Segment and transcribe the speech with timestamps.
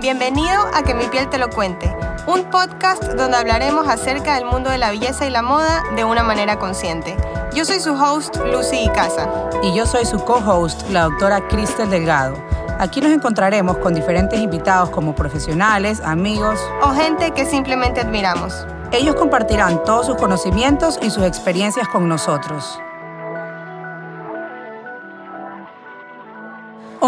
[0.00, 1.94] Bienvenido a Que mi piel te lo cuente,
[2.26, 6.22] un podcast donde hablaremos acerca del mundo de la belleza y la moda de una
[6.22, 7.14] manera consciente.
[7.54, 9.28] Yo soy su host, Lucy Icaza.
[9.62, 12.34] Y yo soy su co-host, la doctora Cristel Delgado.
[12.78, 18.66] Aquí nos encontraremos con diferentes invitados como profesionales, amigos o gente que simplemente admiramos.
[18.92, 22.80] Ellos compartirán todos sus conocimientos y sus experiencias con nosotros.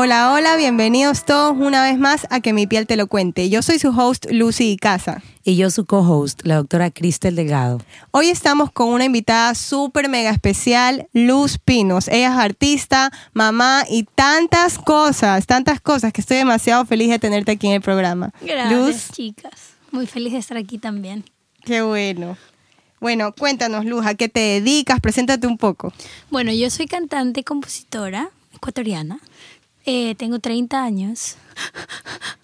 [0.04, 3.48] Hola, hola, bienvenidos todos una vez más a Que mi piel te lo cuente.
[3.50, 5.22] Yo soy su host Lucy Casa.
[5.44, 7.80] Y yo su co-host, la doctora Cristel Delgado.
[8.10, 12.08] Hoy estamos con una invitada súper mega especial, Luz Pinos.
[12.08, 17.52] Ella es artista, mamá y tantas cosas, tantas cosas que estoy demasiado feliz de tenerte
[17.52, 18.32] aquí en el programa.
[18.40, 19.08] Gracias, Luz.
[19.12, 19.76] chicas.
[19.92, 21.22] Muy feliz de estar aquí también.
[21.64, 22.36] Qué bueno.
[22.98, 24.98] Bueno, cuéntanos, Luz, ¿a qué te dedicas?
[24.98, 25.92] Preséntate un poco.
[26.28, 29.20] Bueno, yo soy cantante y compositora ecuatoriana.
[29.84, 31.36] Eh, tengo 30 años.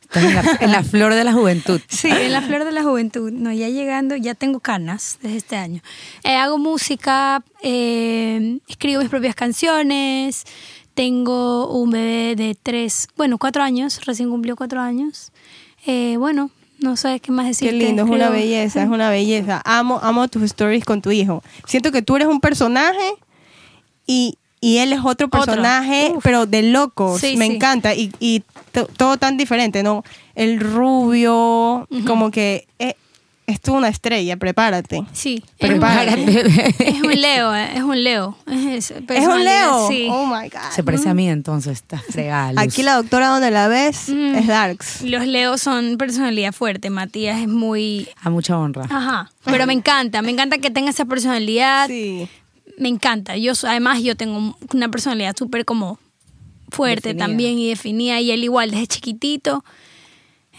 [0.03, 1.81] Estás en la, flor de la juventud.
[1.89, 3.31] Sí, en la flor de la juventud.
[3.31, 5.83] No, ya llegando, ya tengo canas desde este año.
[6.25, 10.45] Eh, hago música, eh, escribo mis propias canciones.
[10.95, 15.31] Tengo un bebé de tres, bueno, cuatro años, recién cumplió cuatro años.
[15.87, 17.71] bueno, no sabes qué más decir.
[17.71, 19.61] Qué lindo, es una belleza, es una belleza.
[19.65, 21.43] Amo, amo tus stories con tu hijo.
[21.67, 23.15] Siento que tú eres un personaje
[24.07, 27.23] y y él es otro personaje, pero de locos.
[27.37, 27.95] me encanta.
[27.95, 28.43] Y, y
[28.97, 30.05] todo tan diferente, ¿no?
[30.35, 32.95] El rubio, como que es,
[33.49, 35.05] es tú una estrella, prepárate.
[35.13, 36.75] Sí, prepárate.
[36.79, 38.37] Es un Leo, eh, es un Leo.
[38.47, 39.89] Es, un Leo.
[39.89, 40.07] Sí.
[40.11, 40.71] Oh my God.
[40.71, 42.61] Se parece a mí entonces, está fregada.
[42.61, 44.35] Aquí la doctora donde la ves mm.
[44.35, 45.03] es Darks.
[45.03, 46.91] Los Leos son personalidad fuerte.
[46.91, 48.09] Matías es muy.
[48.23, 48.85] A mucha honra.
[48.91, 49.31] Ajá.
[49.45, 51.87] Pero me encanta, me encanta que tenga esa personalidad.
[51.89, 52.29] Sí
[52.79, 53.37] me encanta.
[53.37, 55.99] Yo además yo tengo una personalidad súper como
[56.71, 59.65] fuerte también y definida y él igual desde chiquitito.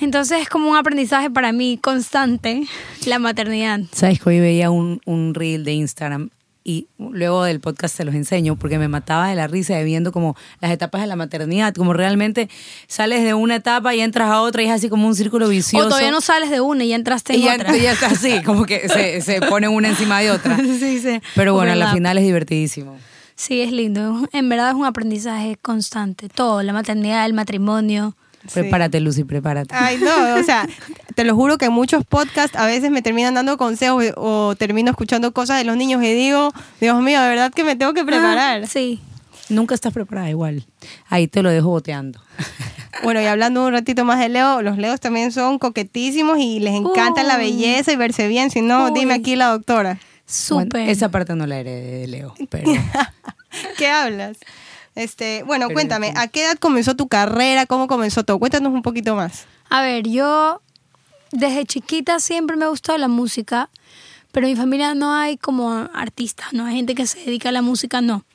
[0.02, 2.64] Entonces es como un aprendizaje para mí constante
[3.05, 3.82] la maternidad.
[3.92, 6.30] Sabes que hoy veía un, un reel de Instagram
[6.64, 10.11] y luego del podcast se los enseño porque me mataba de la risa de viendo
[10.11, 12.49] como las etapas de la maternidad, como realmente
[12.87, 15.86] sales de una etapa y entras a otra y es así como un círculo vicioso.
[15.86, 17.75] O todavía no sales de una y entraste en y otra.
[17.75, 20.58] Y ya está así, como que se, se pone una encima de otra.
[20.58, 21.21] sí, sí.
[21.36, 22.97] Pero bueno, al final es divertidísimo.
[23.36, 24.27] Sí, es lindo.
[24.33, 26.27] En verdad es un aprendizaje constante.
[26.27, 28.15] Todo, la maternidad, el matrimonio.
[28.54, 29.73] Prepárate, Lucy, prepárate.
[29.76, 30.67] Ay, no, o sea,
[31.16, 34.92] te lo juro que en muchos podcasts a veces me terminan dando consejos o termino
[34.92, 38.05] escuchando cosas de los niños y digo, Dios mío, de verdad que me tengo que
[38.05, 38.67] preparar.
[38.67, 39.02] sí.
[39.50, 40.64] Nunca estás preparada igual.
[41.08, 42.22] Ahí te lo dejo boteando.
[43.04, 46.76] Bueno, y hablando un ratito más de Leo, los Leos también son coquetísimos y les
[46.76, 48.52] encanta la belleza y verse bien.
[48.52, 49.98] Si no, dime aquí la doctora.
[50.26, 50.88] Súper.
[50.89, 52.71] esa parte no la heredé de Leo, pero...
[53.80, 54.38] ¿Qué hablas?
[54.99, 57.65] Este, bueno, cuéntame, ¿a qué edad comenzó tu carrera?
[57.65, 58.37] ¿Cómo comenzó todo?
[58.37, 59.45] Cuéntanos un poquito más.
[59.70, 60.61] A ver, yo
[61.32, 63.70] desde chiquita siempre me ha gustado la música,
[64.33, 67.54] pero en mi familia no hay como artistas, no hay gente que se dedica a
[67.54, 68.26] la música, no.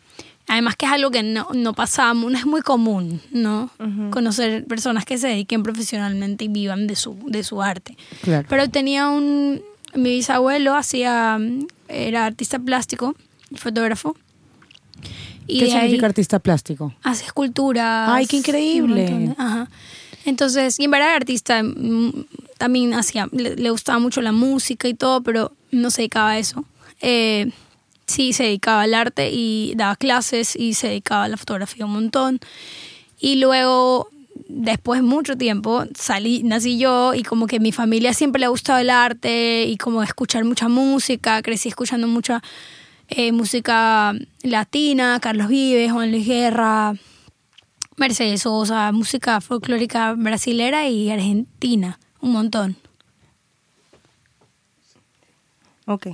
[0.48, 3.69] Además que es algo que no, no pasa, no es muy común, ¿no?
[4.10, 7.98] Conocer personas que se dediquen profesionalmente y vivan de su, de su arte.
[8.48, 9.60] Pero tenía un,
[9.94, 11.38] mi bisabuelo hacía,
[11.88, 13.14] era artista plástico,
[13.54, 14.16] fotógrafo,
[15.47, 16.94] ¿Qué significa artista plástico?
[17.03, 18.09] Hace esculturas.
[18.10, 19.34] ¡Ay, qué increíble!
[19.37, 19.69] Ajá.
[20.25, 22.25] Entonces, y en verdad artista mm,
[22.59, 26.65] también hacía, le, gustaba mucho la música y todo, pero no se dedicaba a eso.
[27.00, 27.50] Eh,
[28.06, 31.93] sí, se dedicaba al arte y daba clases y se dedicaba a la fotografía un
[31.93, 32.41] montón.
[33.21, 34.09] Y luego,
[34.49, 38.50] después de mucho tiempo, salí, nací yo y como que mi familia siempre le ha
[38.50, 42.43] gustado el arte y como escuchar mucha música, crecí escuchando mucha
[43.09, 46.94] eh, música latina, Carlos Vives, Juan Luis Guerra,
[47.97, 52.76] Mercedes Sosa, música folclórica brasilera y argentina, un montón.
[55.87, 56.09] Ok.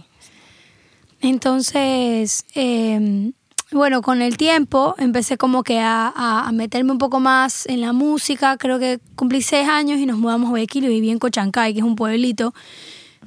[1.21, 3.33] Entonces, em,
[3.73, 7.93] bueno, con el tiempo empecé como que a, a, meterme un poco más en la
[7.93, 8.57] música.
[8.57, 11.81] Creo que cumplí seis años y nos mudamos a Guayaquil y viví en Cochancay, que
[11.81, 12.53] es un pueblito.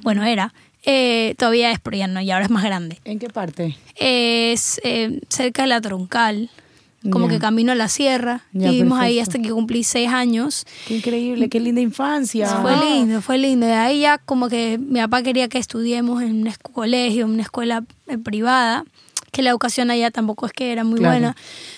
[0.02, 0.52] Bueno, era.
[0.86, 2.98] Eh, todavía es, pero ya no, y ahora es más grande.
[3.04, 3.76] ¿En qué parte?
[3.96, 6.50] Es eh, cerca de la Troncal,
[7.10, 8.42] como que camino a la sierra.
[8.52, 10.66] vivimos ahí hasta que cumplí seis años.
[10.86, 12.48] Qué increíble, qué linda infancia.
[12.62, 13.66] Fue lindo, fue lindo.
[13.66, 17.42] De ahí ya como que mi papá quería que estudiemos en un colegio, en una
[17.42, 18.84] escuela eh, privada,
[19.32, 21.36] que la educación allá tampoco es que era muy buena.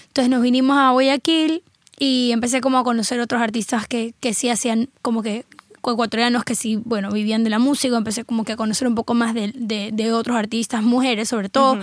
[0.08, 1.62] Entonces nos vinimos a Guayaquil
[1.98, 5.44] y empecé como a conocer otros artistas que, que sí hacían como que
[5.90, 9.14] ecuatorianos que sí, bueno, vivían de la música, empecé como que a conocer un poco
[9.14, 11.78] más de, de, otros artistas, mujeres sobre todo.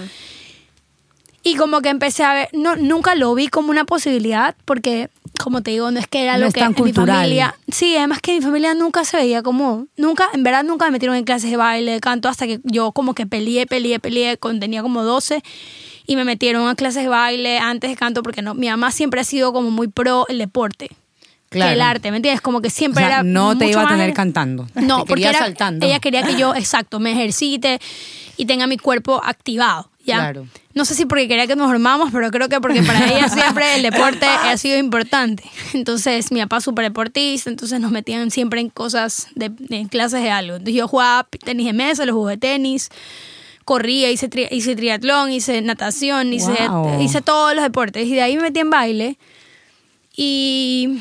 [1.45, 5.09] Y como que empecé a ver, no, nunca lo vi como una posibilidad porque
[5.41, 7.55] como te digo, no es que era lo que en mi familia.
[7.67, 9.88] Sí, además que mi familia nunca se veía como.
[9.97, 12.91] Nunca, en verdad, nunca me metieron en clases de baile, de canto, hasta que yo
[12.91, 15.44] como que peleé, peleé, peleé, cuando tenía como 12
[16.05, 19.21] y me metieron a clases de baile antes de canto porque no, mi mamá siempre
[19.21, 20.91] ha sido como muy pro el deporte.
[21.53, 21.69] Claro.
[21.69, 22.41] Que el arte, ¿me entiendes?
[22.41, 23.23] Como que siempre era.
[23.23, 24.67] No te iba a tener cantando.
[24.75, 25.85] No, porque era, saltando.
[25.85, 27.79] ella quería que yo, exacto, me ejercite
[28.38, 29.89] y tenga mi cuerpo activado.
[30.05, 30.17] ¿ya?
[30.17, 30.47] Claro.
[30.73, 33.75] No sé si porque quería que nos formamos, pero creo que porque para ella siempre
[33.75, 35.44] el deporte ha sido importante.
[35.73, 40.31] Entonces, mi papá súper deportista, entonces nos metían siempre en cosas, de, en clases de
[40.31, 40.55] algo.
[40.55, 42.89] Entonces, yo jugaba tenis de mesa, los jugué tenis
[43.65, 46.53] corría, hice, hice triatlón, hice natación, hice,
[47.00, 48.07] hice todos los deportes.
[48.07, 49.17] Y de ahí me metí en baile.
[50.15, 51.00] Y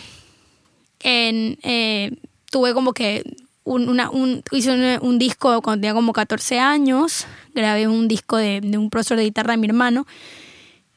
[1.03, 2.13] en, eh,
[2.51, 3.25] tuve como que
[3.65, 7.27] un, una, un, hice un, disco cuando tenía como 14 años.
[7.55, 10.07] Grabé un disco de, un profesor de guitarra de mi hermano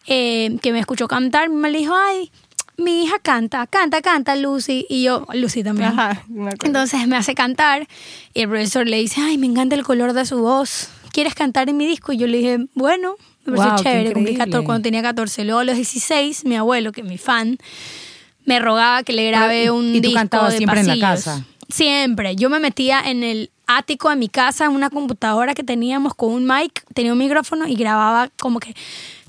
[0.08, 1.50] eh, que me escuchó cantar.
[1.50, 2.32] Me dijo, ay,
[2.78, 4.86] mi hija canta, canta, canta Lucy.
[4.90, 5.94] Y yo, Lucy también.
[6.64, 7.88] Entonces me hace cantar
[8.34, 10.90] y el profesor le dice, ay, me encanta el color de su voz.
[11.16, 12.12] ¿quieres cantar en mi disco?
[12.12, 13.16] Y yo le dije, bueno,
[13.46, 14.36] me pareció chévere.
[14.36, 15.46] 14, cuando tenía 14.
[15.46, 17.58] Luego a los 16, mi abuelo, que es mi fan,
[18.46, 20.08] me rogaba que le grabe un disco.
[20.08, 21.46] ¿Y tú cantabas siempre en la casa?
[21.70, 22.36] Siempre.
[22.36, 26.32] Yo me metía en el ático de mi casa, en una computadora que teníamos con
[26.32, 28.76] un mic, tenía un micrófono y grababa como que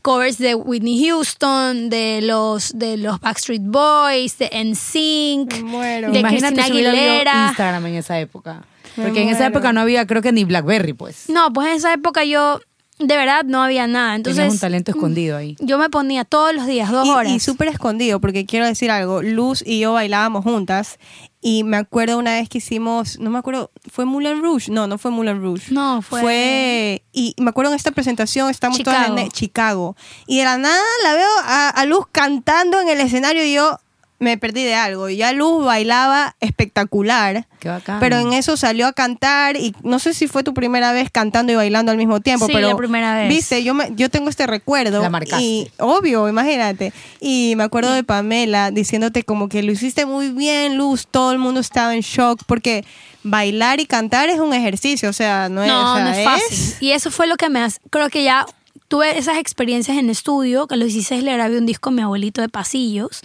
[0.02, 6.64] covers de Whitney Houston, de los de los Backstreet Boys, de NSYNC, de Imagínate Cristina
[6.64, 7.46] Aguilera.
[7.48, 8.62] Instagram en esa época.
[8.94, 11.28] Porque en esa época no había, creo que ni Blackberry, pues.
[11.28, 12.60] No, pues en esa época yo
[12.98, 14.14] de verdad no había nada.
[14.14, 15.56] Entonces, Tenías un talento escondido ahí.
[15.60, 17.32] Yo me ponía todos los días, dos horas.
[17.32, 19.22] Y súper escondido, porque quiero decir algo.
[19.22, 20.98] Luz y yo bailábamos juntas.
[21.42, 24.70] Y me acuerdo una vez que hicimos, no me acuerdo, ¿fue Moulin Rouge?
[24.72, 25.72] No, no fue Moulin Rouge.
[25.72, 26.20] No, fue.
[26.22, 27.04] Fue.
[27.12, 29.94] Y me acuerdo en esta presentación, estamos todas en Chicago.
[30.26, 33.78] Y de la nada la veo a, a Luz cantando en el escenario y yo,
[34.18, 35.08] me perdí de algo.
[35.08, 37.46] Ya Luz bailaba espectacular.
[37.60, 38.00] Qué bacán.
[38.00, 41.52] Pero en eso salió a cantar y no sé si fue tu primera vez cantando
[41.52, 42.46] y bailando al mismo tiempo.
[42.46, 43.28] Sí, pero, la primera vez.
[43.28, 45.02] Viste, yo, me, yo tengo este recuerdo.
[45.02, 45.44] La marcaste.
[45.44, 46.92] Y, obvio, imagínate.
[47.20, 51.06] Y me acuerdo de Pamela diciéndote como que lo hiciste muy bien, Luz.
[51.10, 52.84] Todo el mundo estaba en shock porque
[53.22, 55.10] bailar y cantar es un ejercicio.
[55.10, 56.74] O sea, no es, no, no es fácil.
[56.80, 57.80] Y eso fue lo que me hace.
[57.90, 58.46] Creo que ya
[58.88, 62.02] tuve esas experiencias en estudio, que a los 16 le grabé un disco a mi
[62.02, 63.22] abuelito de pasillos.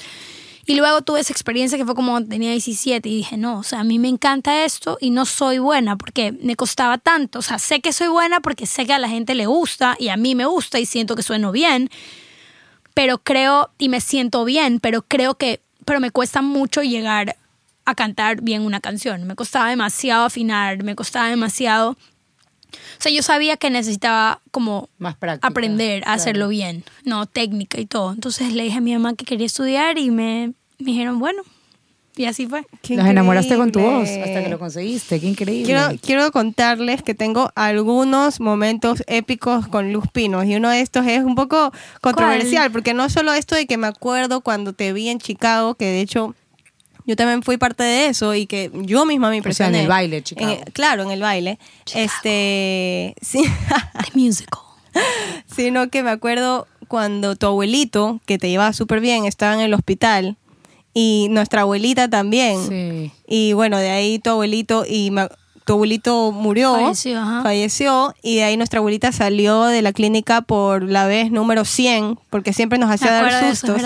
[0.66, 3.80] Y luego tuve esa experiencia que fue como tenía 17 y dije, no, o sea,
[3.80, 7.40] a mí me encanta esto y no soy buena porque me costaba tanto.
[7.40, 10.10] O sea, sé que soy buena porque sé que a la gente le gusta y
[10.10, 11.90] a mí me gusta y siento que sueno bien,
[12.94, 17.36] pero creo y me siento bien, pero creo que, pero me cuesta mucho llegar
[17.86, 19.26] a cantar bien una canción.
[19.26, 21.98] Me costaba demasiado afinar, me costaba demasiado...
[23.02, 27.88] O sea, yo sabía que necesitaba como Más aprender a hacerlo bien, no técnica y
[27.88, 28.14] todo.
[28.14, 31.44] Entonces le dije a mi mamá que quería estudiar y me me dijeron, bueno,
[32.16, 32.66] y así fue.
[32.90, 35.20] Los enamoraste con tu voz hasta que lo conseguiste.
[35.20, 35.66] Qué increíble.
[35.66, 40.46] Quiero, quiero contarles que tengo algunos momentos épicos con Luz Pinos.
[40.46, 41.72] Y uno de estos es un poco
[42.02, 45.86] controversial, porque no solo esto de que me acuerdo cuando te vi en Chicago, que
[45.86, 46.36] de hecho
[47.12, 49.70] yo también fui parte de eso y que yo misma me impresioné.
[49.70, 50.58] O sea, en el baile, Chicago.
[50.72, 51.60] claro, en el baile.
[51.94, 53.14] Este.
[53.22, 53.44] Sí.
[53.44, 54.60] The musical.
[55.54, 59.74] Sino que me acuerdo cuando tu abuelito, que te llevaba súper bien, estaba en el
[59.74, 60.38] hospital
[60.94, 62.66] y nuestra abuelita también.
[62.66, 63.12] Sí.
[63.28, 65.12] Y bueno, de ahí tu abuelito y
[65.66, 70.84] tu abuelito murió, falleció, falleció, y de ahí nuestra abuelita salió de la clínica por
[70.84, 73.82] la vez número 100, porque siempre nos hacía dar sustos.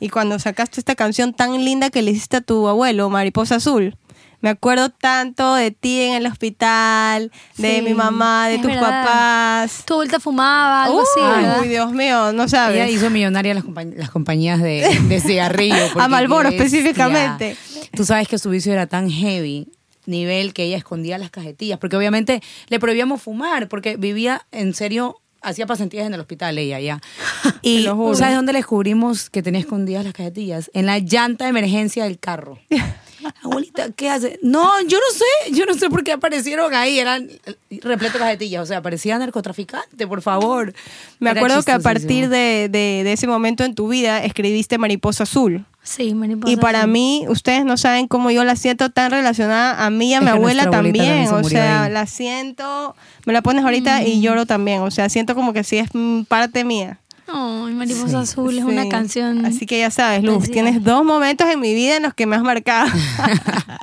[0.00, 3.96] y cuando sacaste esta canción tan linda que le hiciste a tu abuelo, Mariposa Azul,
[4.44, 9.84] me acuerdo tanto de ti en el hospital, de mi mamá, de tus papás.
[9.86, 11.62] Tu abuelita fumaba, algo así.
[11.62, 12.76] Uy, Dios mío, no sabes.
[12.76, 13.64] Ella hizo millonaria las,
[13.96, 15.76] las compañías de, de cigarrillo.
[15.98, 17.56] a Malboro específicamente.
[17.96, 19.66] Tú sabes que su vicio era tan heavy
[20.06, 25.20] nivel que ella escondía las cajetillas, porque obviamente le prohibíamos fumar, porque vivía en serio
[25.44, 27.00] hacía pasantías en el hospital ella ya.
[27.62, 30.70] Y ¿sabes dónde le descubrimos que tenía escondidas las cajetillas?
[30.74, 32.58] En la llanta de emergencia del carro.
[33.42, 34.38] Abuelita, ¿qué hace?
[34.42, 37.30] No, yo no sé, yo no sé por qué aparecieron ahí, eran
[37.70, 40.74] repleto de cajetillas, o sea, parecía narcotraficante, por favor.
[41.20, 45.64] Me acuerdo que a partir de, de, ese momento en tu vida escribiste Mariposa Azul.
[45.84, 49.90] Sí, Mariposa Y para mí, ustedes no saben cómo yo la siento tan relacionada a
[49.90, 54.16] mí y a mi abuela también, o sea, la siento, me la pones ahorita y
[54.16, 54.20] mm.
[54.22, 55.90] lloro también, o sea, siento como que sí es
[56.26, 57.00] parte mía.
[57.26, 59.44] Ay, Mariposa Azul es una canción.
[59.44, 62.36] Así que ya sabes, Luz, tienes dos momentos en mi vida en los que me
[62.36, 62.90] has marcado.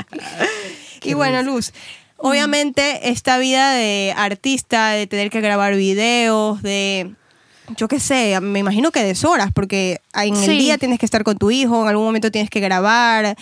[1.04, 1.72] y bueno, Luz,
[2.18, 7.14] obviamente esta vida de artista, de tener que grabar videos, de
[7.78, 11.38] yo qué sé, me imagino que deshoras, porque en el día tienes que estar con
[11.38, 13.36] tu hijo, en algún momento tienes que grabar,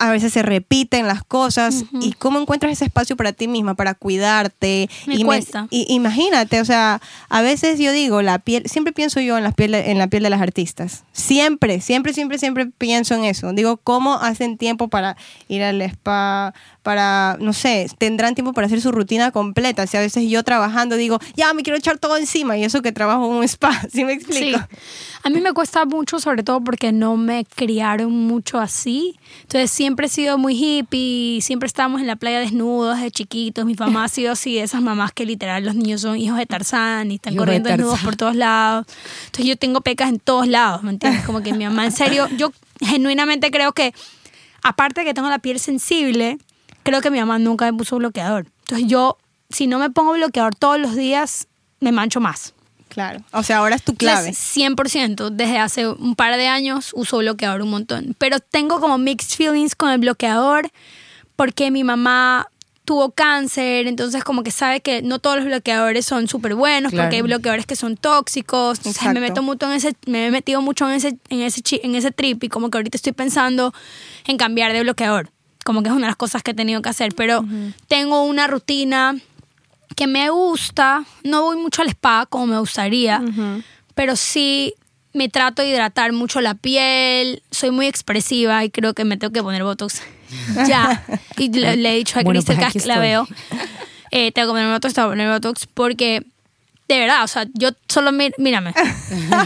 [0.00, 3.94] a veces se repiten las cosas y cómo encuentras ese espacio para ti misma, para
[3.94, 4.88] cuidarte.
[5.06, 5.66] Me y cuesta.
[5.70, 9.52] y, imagínate, o sea, a veces yo digo, la piel, siempre pienso yo en la
[9.52, 11.04] piel, en la piel de las artistas.
[11.12, 13.52] Siempre, siempre, siempre, siempre pienso en eso.
[13.52, 15.16] Digo, ¿cómo hacen tiempo para
[15.48, 19.86] ir al spa, para, no sé, tendrán tiempo para hacer su rutina completa?
[19.86, 22.92] Si a veces yo trabajando digo, ya me quiero echar todo encima y eso que
[22.92, 24.60] trabajo en un spa, ¿sí me explico?
[25.24, 29.18] A mí me cuesta mucho, sobre todo porque no me criaron mucho así.
[29.42, 33.64] Entonces siempre he sido muy hippie, siempre estábamos en la playa desnudos de chiquitos.
[33.64, 36.46] Mi mamá ha sido así, de esas mamás que literal los niños son hijos de
[36.46, 38.86] Tarzán y están corriendo desnudos por todos lados.
[39.26, 41.24] Entonces yo tengo pecas en todos lados, ¿me entiendes?
[41.24, 43.94] Como que mi mamá, en serio, yo genuinamente creo que,
[44.62, 46.38] aparte de que tengo la piel sensible,
[46.82, 48.46] creo que mi mamá nunca me puso bloqueador.
[48.60, 49.18] Entonces yo,
[49.50, 51.48] si no me pongo bloqueador todos los días,
[51.80, 52.54] me mancho más.
[52.92, 53.20] Claro.
[53.32, 54.32] O sea, ahora es tu clave.
[54.32, 55.30] 100%.
[55.30, 58.14] Desde hace un par de años uso bloqueador un montón.
[58.18, 60.70] Pero tengo como mixed feelings con el bloqueador
[61.36, 62.48] porque mi mamá
[62.84, 67.16] tuvo cáncer, entonces como que sabe que no todos los bloqueadores son súper buenos, porque
[67.16, 68.80] hay bloqueadores que son tóxicos.
[69.06, 72.10] me meto mucho en ese, me he metido mucho en ese, en ese, en ese
[72.10, 73.72] trip y como que ahorita estoy pensando
[74.26, 75.30] en cambiar de bloqueador.
[75.64, 77.14] Como que es una de las cosas que he tenido que hacer.
[77.14, 77.44] Pero
[77.88, 79.16] tengo una rutina
[79.94, 83.22] que me gusta, no voy mucho al spa como me gustaría,
[83.94, 84.74] pero sí
[85.12, 89.32] me trato de hidratar mucho la piel, soy muy expresiva y creo que me tengo
[89.32, 90.02] que poner Botox.
[90.66, 91.04] Ya.
[91.36, 93.28] Y le, he dicho a Cristel pues que la veo,
[94.10, 96.24] eh, tengo que poner Botox, tengo que poner Botox porque
[96.88, 98.74] de verdad, o sea, yo solo mírame.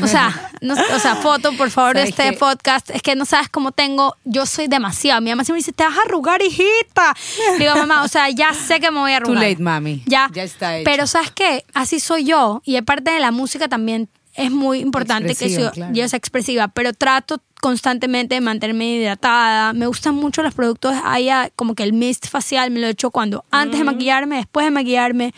[0.03, 0.51] O sea,
[0.95, 2.91] o sea, foto, por favor, de este podcast.
[2.91, 5.21] Es que no sabes cómo tengo, yo soy demasiado.
[5.21, 7.15] Mi mamá siempre dice, te vas a arrugar, hijita.
[7.59, 9.43] Digo, mamá, o sea, ya sé que me voy a arrugar.
[9.43, 10.03] Too late, mami.
[10.07, 10.29] Ya.
[10.33, 10.85] Ya está hecho.
[10.85, 11.65] Pero ¿sabes qué?
[11.75, 12.63] Así soy yo.
[12.65, 16.93] Y aparte de la música también es muy importante que yo, yo sea expresiva, pero
[16.93, 19.73] trato constantemente de mantenerme hidratada.
[19.73, 23.11] Me gustan mucho los productos, haya como que el mist facial me lo he hecho
[23.11, 23.87] cuando antes de mm.
[23.87, 25.35] maquillarme, después de maquillarme.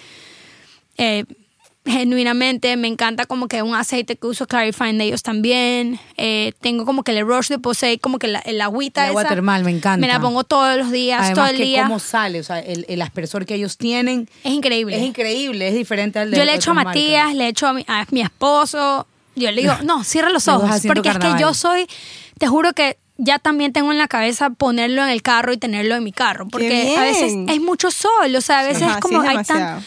[0.97, 1.25] Eh,
[1.89, 5.99] genuinamente me encanta como que un aceite que uso Clarifying de ellos también.
[6.17, 9.25] Eh, tengo como que el Roche de Posay, como que la, el agüita el agua
[9.25, 9.99] termal, me encanta.
[9.99, 11.83] Me la pongo todos los días, todo el que día.
[11.85, 14.29] cómo sale, o sea, el, el, aspersor que ellos tienen.
[14.45, 14.97] Es increíble.
[14.97, 17.85] Es increíble, es diferente al de Yo le echo a Matías, le echo a mi,
[17.89, 19.07] a mi esposo.
[19.35, 20.83] Yo le digo, no, cierra los ojos.
[20.87, 21.87] Porque es que yo soy,
[22.39, 25.97] te juro que ya también tengo en la cabeza ponerlo en el carro y tenerlo
[25.97, 26.49] en mi carro.
[26.49, 29.83] Porque a veces es mucho sol, o sea, a veces es como hay tan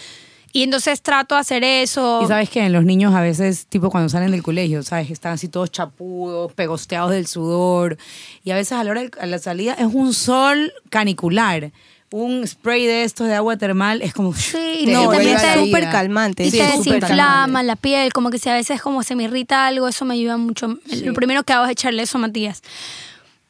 [0.53, 2.22] y entonces trato de hacer eso.
[2.24, 5.10] Y sabes que en los niños a veces, tipo cuando salen del colegio, ¿sabes?
[5.10, 7.98] Están así todos chapudos, pegosteados del sudor.
[8.43, 11.72] Y a veces a la hora de la salida es un sol canicular.
[12.13, 14.34] Un spray de estos de agua termal es como.
[14.34, 16.46] Sí, no, también es súper calmante.
[16.46, 19.88] Y te desinflama la piel, como que si a veces como se me irrita algo,
[19.88, 20.77] eso me ayuda mucho.
[21.05, 22.62] Lo primero que hago es echarle eso a Matías.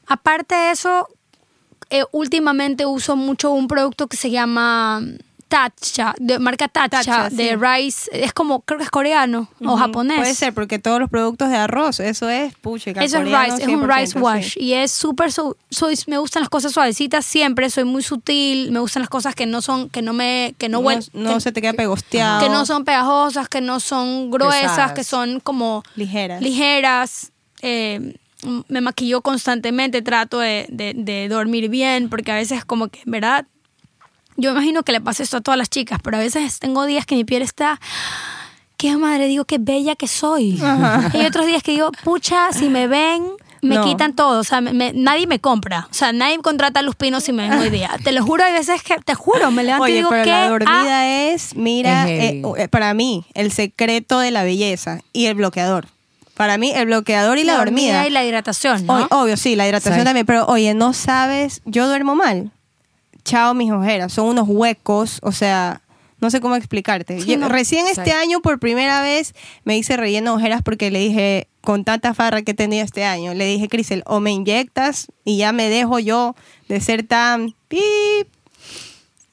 [0.05, 1.07] Aparte de eso,
[1.89, 5.01] eh, últimamente uso mucho un producto que se llama
[5.51, 10.17] Tacha, de marca Tacha, de rice, es como, creo que es coreano o japonés.
[10.17, 13.67] Puede ser, porque todos los productos de arroz, eso es puche, Eso es rice, es
[13.67, 14.57] un rice wash.
[14.57, 19.01] Y es súper, soy, me gustan las cosas suavecitas siempre, soy muy sutil, me gustan
[19.01, 20.81] las cosas que no son, que no me, que no,
[21.11, 22.39] no, se te queda pegosteado.
[22.41, 26.41] Que no son pegajosas, que no son gruesas, que son como ligeras.
[26.41, 27.31] Ligeras.
[27.61, 28.15] Eh,
[28.69, 33.45] me maquillo constantemente, trato de, de, de dormir bien, porque a veces como que, ¿verdad?
[34.41, 37.05] Yo imagino que le pasa esto a todas las chicas, pero a veces tengo días
[37.05, 37.79] que mi piel está
[38.81, 40.59] qué madre, digo, qué bella que soy.
[41.13, 43.23] Y hay otros días que digo, pucha, si me ven,
[43.61, 44.39] me quitan todo.
[44.39, 45.87] O sea, nadie me compra.
[45.91, 47.91] O sea, nadie contrata a los pinos si me ven hoy día.
[48.03, 50.31] Te lo juro, hay veces que, te juro, me levanto y digo pero que.
[50.31, 55.35] La dormida es, mira, eh, eh, para mí, el secreto de la belleza y el
[55.35, 55.85] bloqueador.
[56.33, 58.07] Para mí, el bloqueador y la, dormida.
[58.07, 59.07] y la hidratación, ¿no?
[59.11, 60.25] obvio, sí, la hidratación también.
[60.25, 62.51] Pero, oye, no sabes, yo duermo mal
[63.23, 65.81] chao mis ojeras, son unos huecos, o sea,
[66.19, 67.19] no sé cómo explicarte.
[67.49, 71.83] Recién este año por primera vez me hice relleno de ojeras porque le dije, con
[71.83, 75.51] tanta farra que he tenido este año, le dije, Crisel, o me inyectas y ya
[75.51, 76.35] me dejo yo
[76.67, 78.27] de ser tan pip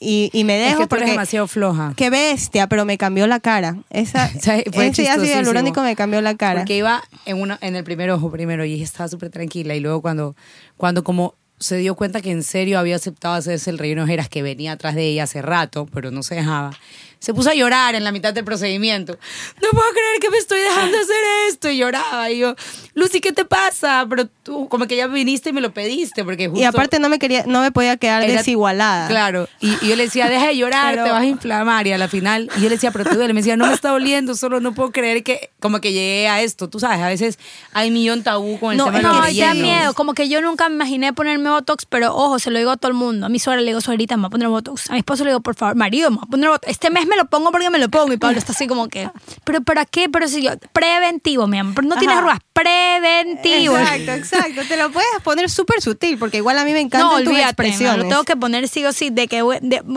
[0.01, 1.93] y, y, me dejo porque demasiado floja.
[1.97, 3.79] Qué bestia, pero me cambió la cara.
[3.91, 6.61] Esa, ese ácido hialurónico me cambió la cara.
[6.61, 10.01] Porque iba en uno, en el primer ojo primero y estaba súper tranquila y luego
[10.01, 10.37] cuando,
[10.77, 14.29] cuando como se dio cuenta que en serio había aceptado hacerse el relleno de ojeras
[14.29, 16.71] que venía atrás de ella hace rato, pero no se dejaba.
[17.19, 19.19] Se puso a llorar en la mitad del procedimiento.
[19.61, 21.17] No puedo creer que me estoy dejando hacer
[21.49, 21.69] esto.
[21.71, 22.31] Y lloraba.
[22.31, 22.55] Y yo,
[22.95, 24.07] Lucy, ¿qué te pasa?
[24.09, 26.25] Pero tú, como que ya viniste y me lo pediste.
[26.25, 29.09] porque justo Y aparte no me quería, no me podía quedar desigualada.
[29.09, 29.49] Claro.
[29.61, 31.87] Y, yo le decía, deja de llorar, te vas a inflamar.
[31.87, 33.35] Y a la final, y yo le decía, pero te duele.
[33.35, 36.41] Me decía, no me está doliendo, solo no puedo creer que, como que llegué a
[36.43, 36.69] esto.
[36.69, 37.39] Tú sabes, a veces
[37.73, 39.95] hay millón tabú con el tema no, de No, miedo.
[39.95, 42.91] Como que yo nunca me imaginé ponerme Botox, pero ojo, se lo digo a todo
[42.91, 43.27] el mundo.
[43.27, 44.89] A mi suegra le digo, suegrita, me voy a poner Botox.
[44.91, 46.71] A mi esposo le digo, por favor, marido, me voy a poner Botox.
[46.71, 48.13] Este mes me lo pongo porque me lo pongo.
[48.13, 49.11] Y Pablo está así como que,
[49.45, 50.09] ¿pero para qué?
[50.09, 51.85] Pero si yo, preventivo, mi amor.
[51.85, 53.77] No tienes arrugas, preventivo.
[53.79, 54.63] Exacto, exacto.
[54.69, 57.99] Te lo puedes poner súper sutil, porque igual a mí me encanta tu expresión.
[57.99, 59.43] Lo tengo que poner sí o sí, de que,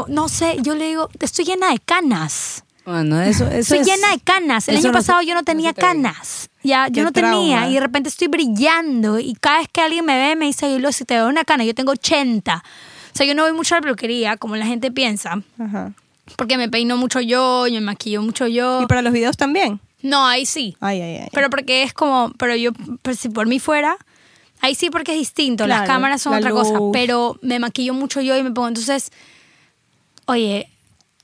[0.07, 2.63] no sé, yo le digo, estoy llena de canas.
[2.85, 4.67] Bueno, eso, eso Estoy llena de canas.
[4.67, 6.49] El año pasado yo no tenía canas.
[6.63, 7.67] Ya, yo no tenía.
[7.69, 9.19] Y de repente estoy brillando.
[9.19, 11.63] Y cada vez que alguien me ve, me dice, yo si te veo una cana,
[11.63, 12.55] yo tengo 80.
[12.55, 15.41] O sea, yo no voy mucho a la peluquería, como la gente piensa.
[15.59, 15.91] Ajá.
[16.35, 18.81] Porque me peino mucho yo, yo me maquillo mucho yo.
[18.81, 19.79] ¿Y para los videos también?
[20.01, 20.75] No, ahí sí.
[20.79, 21.29] Ay, ay, ay.
[21.31, 23.97] Pero porque es como, pero yo, pues, si por mí fuera,
[24.61, 25.67] ahí sí porque es distinto.
[25.67, 26.73] Las cámaras son otra cosa.
[26.93, 29.11] Pero me maquillo mucho yo y me pongo, entonces,
[30.25, 30.69] oye,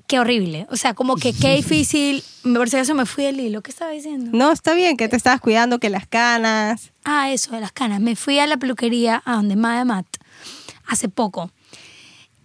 [0.07, 0.67] qué horrible.
[0.69, 2.23] O sea, como que qué difícil.
[2.43, 3.61] Por si eso me fui del hilo.
[3.61, 4.31] ¿Qué estaba diciendo?
[4.33, 6.91] No, está bien, que te estabas cuidando, que las canas.
[7.03, 7.99] Ah, eso, de las canas.
[7.99, 10.07] Me fui a la peluquería a donde Madre Matt
[10.85, 11.51] hace poco.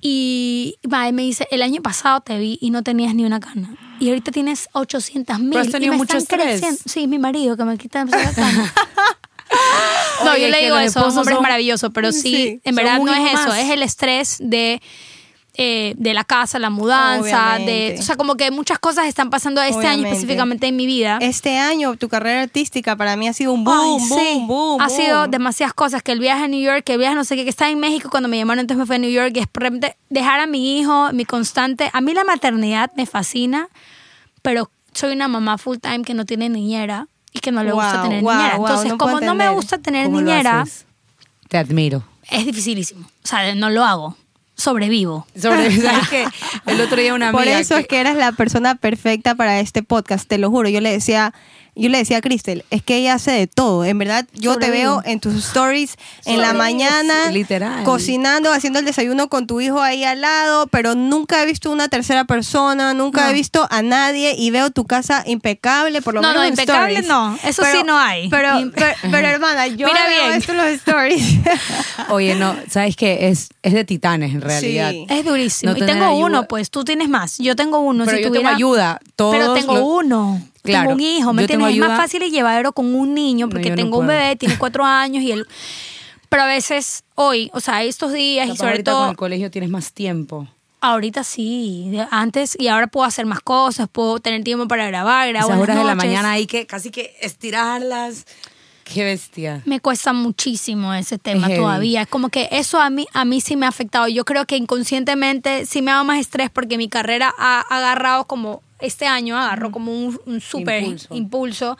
[0.05, 3.77] Y me dice, el año pasado te vi y no tenías ni una cana.
[4.01, 5.59] Y ahorita tienes 800 mil.
[5.59, 6.61] has tenido mucho estrés?
[6.85, 8.75] Sí, mi marido que me quita la cana.
[10.25, 13.33] no, yo le digo eso, un hombre es maravilloso, pero sí, en verdad no es
[13.33, 14.83] eso, es el estrés de
[15.55, 19.61] eh, de la casa, la mudanza, de, o sea, como que muchas cosas están pasando
[19.61, 21.19] este año específicamente en mi vida.
[21.21, 25.29] Este año, tu carrera artística para mí ha sido un boom, boom, boom, Ha sido
[25.29, 27.51] demasiadas cosas, que el viaje a New York, que el viaje no sé qué, que
[27.51, 30.41] estaba en México cuando me llamaron, entonces me fui a New York, y es dejar
[30.41, 33.69] a mi hijo, mi constante, a mí la maternidad me fascina,
[34.41, 38.03] pero soy una mamá full time que no tiene niñera y que no le gusta
[38.03, 38.57] tener niñera.
[38.57, 40.65] Entonces, como no me gusta tener niñera,
[41.49, 42.05] te admiro.
[42.31, 43.07] Es dificilísimo.
[43.23, 44.17] O sea, no lo hago
[44.55, 45.27] sobrevivo.
[45.41, 45.89] Sobrevivo.
[46.11, 46.25] que
[46.67, 49.83] el otro día una amiga Por eso es que eras la persona perfecta para este
[49.83, 50.69] podcast, te lo juro.
[50.69, 51.33] Yo le decía
[51.75, 53.85] yo le decía a Cristel, es que ella hace de todo.
[53.87, 57.85] En verdad, yo te veo en tus stories en la mañana, literal.
[57.85, 61.89] cocinando, haciendo el desayuno con tu hijo ahí al lado, pero nunca he visto una
[61.89, 66.37] tercera persona, nunca he visto a nadie y veo tu casa impecable, por lo menos
[66.37, 68.29] no, en impecable no, eso sí no hay.
[68.29, 68.51] Pero,
[69.11, 71.39] pero, hermana, yo veo esto en los stories.
[72.11, 74.93] Oye, no, sabes que es, es de titanes en realidad.
[75.09, 75.73] Es durísimo.
[75.75, 77.39] y tengo uno, pues tú tienes más.
[77.39, 78.05] Yo tengo uno.
[78.05, 79.01] Pero yo tengo ayuda.
[79.17, 81.73] Todos pero tengo uno tengo un hijo, ¿me entiendes?
[81.73, 85.33] Es más fácil llevarlo con un niño porque tengo un bebé, tiene cuatro años y
[85.33, 85.47] él...
[86.29, 89.01] Pero a veces hoy, o sea, estos días y sobre todo...
[89.01, 90.49] con el colegio tienes más tiempo.
[90.81, 95.51] Ahorita sí, antes y ahora puedo hacer más cosas, puedo tener tiempo para grabar, grabar.
[95.51, 98.25] Esas horas de la mañana hay que casi que estirarlas.
[98.85, 99.63] Qué bestia.
[99.65, 102.03] Me cuesta muchísimo ese tema todavía.
[102.03, 104.09] Es como que eso a mí, a mí sí me ha afectado.
[104.09, 108.27] Yo creo que inconscientemente sí me ha dado más estrés porque mi carrera ha agarrado
[108.27, 111.79] como este año agarró como un, un súper impulso.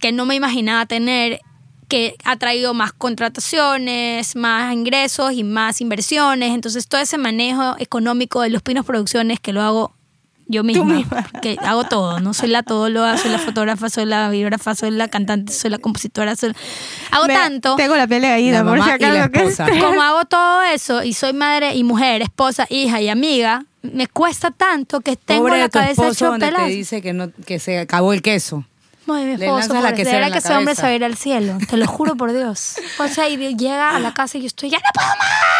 [0.00, 1.40] que no me imaginaba tener,
[1.88, 6.52] que ha traído más contrataciones, más ingresos y más inversiones.
[6.52, 9.92] Entonces, todo ese manejo económico de Los Pinos Producciones que lo hago
[10.52, 11.04] yo misma,
[11.40, 15.08] que hago todo, no soy la todóloga, soy la fotógrafa, soy la videógrafa, soy la
[15.08, 16.52] cantante, soy la compositora, soy...
[17.10, 17.76] hago tanto.
[17.76, 19.64] Tengo la piel de por si acaso.
[19.80, 24.50] Como hago todo eso y soy madre y mujer, esposa, hija y amiga, me cuesta
[24.50, 28.22] tanto que tengo la cabeza hecho donde te dice que, no, que se acabó el
[28.22, 28.64] queso.
[29.06, 31.76] Muy mi esposo, la que, que ese hombre se va a ir al cielo, te
[31.76, 32.76] lo juro por Dios.
[32.98, 35.52] O sea, y llega a la casa y yo estoy, ya no puedo más,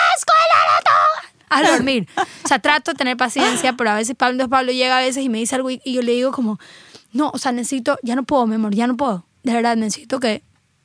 [1.52, 2.08] a dormir.
[2.16, 5.28] O sea, trato de tener paciencia, pero a veces Pablo, Pablo llega a veces y
[5.28, 6.58] me dice algo y, yo le digo como,
[7.12, 9.26] no, o sea, necesito, ya no puedo, mi amor, ya no puedo.
[9.42, 10.42] De verdad, necesito que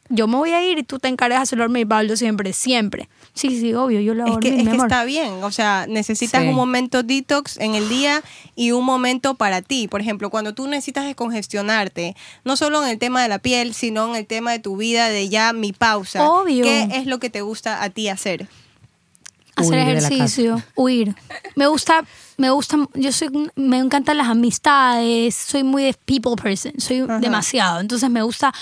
[0.10, 3.10] yo me voy a ir y tú te encargas de hacerlo dormir, Pablo, siempre, siempre.
[3.34, 4.34] Sí, sí, obvio, yo lo hago.
[4.34, 8.24] Es que, es que está bien, o sea, necesitas un momento detox en el día
[8.56, 9.88] y un momento para ti.
[9.88, 14.10] Por ejemplo, cuando tú necesitas descongestionarte, no solo en el tema de la piel, sino
[14.10, 16.24] en el tema de tu vida, de ya mi pausa.
[16.28, 16.64] Obvio.
[16.64, 18.48] ¿Qué es lo que te gusta a ti hacer?
[19.56, 21.16] Hacer ejercicio, huir.
[21.56, 22.06] Me gusta,
[22.38, 27.80] me gusta, yo soy, me encantan las amistades, soy muy de people person, soy demasiado.
[27.80, 28.54] Entonces me gusta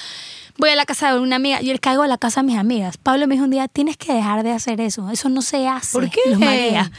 [0.57, 2.57] voy a la casa de una amiga, yo le caigo a la casa de mis
[2.57, 2.97] amigas.
[2.97, 5.93] Pablo me dijo un día, tienes que dejar de hacer eso, eso no se hace.
[5.93, 6.21] ¿Por qué?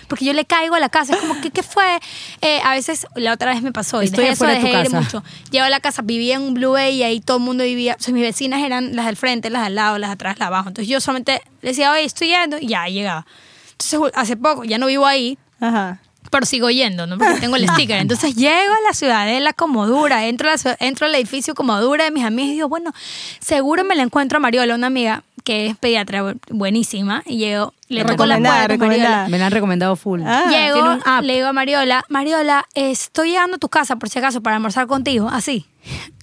[0.08, 1.98] porque yo le caigo a la casa, es como, ¿qué, qué fue?
[2.40, 5.22] Eh, a veces, la otra vez me pasó, y Estoy dejé eso, de ir mucho.
[5.50, 7.96] Llego a la casa, vivía en un Blue Bay y ahí todo el mundo vivía,
[8.06, 10.54] o mis vecinas eran las del frente, las del lado, las de atrás, las de
[10.54, 10.68] abajo.
[10.68, 13.26] Entonces yo solamente le decía, oye, estoy yendo, y ya llegaba.
[13.72, 15.38] Entonces hace poco, ya no vivo ahí.
[15.60, 17.18] Ajá pero sigo yendo, ¿no?
[17.18, 17.98] Porque tengo el sticker.
[17.98, 22.24] Entonces llego a la ciudadela como dura, entro, entro al edificio como dura de mis
[22.24, 22.92] amigas y digo, bueno,
[23.40, 28.04] seguro me la encuentro a Mariola, una amiga que es pediatra buenísima, y llego, le
[28.04, 29.28] toco la puerta Mariola.
[29.28, 30.20] Me la han recomendado full.
[30.26, 34.40] Ah, llego, le digo a Mariola, Mariola, estoy llegando a tu casa por si acaso
[34.40, 35.64] para almorzar contigo, así.